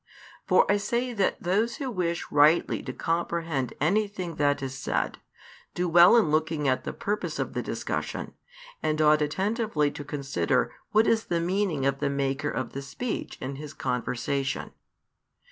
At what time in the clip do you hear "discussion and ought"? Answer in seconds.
7.61-9.21